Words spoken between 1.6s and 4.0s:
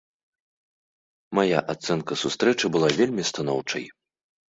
ацэнка сустрэчы была вельмі станоўчай.